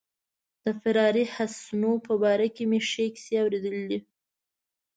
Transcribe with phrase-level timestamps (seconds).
[0.63, 3.99] د فراري حسنو په باره کې مې ښې کیسې اوریدلي.